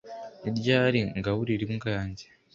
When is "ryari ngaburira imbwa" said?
0.57-1.89